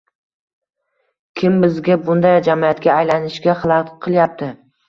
[1.41, 4.53] Kim bizga bunday jamiyatga aylanishga xalaqit qilyapti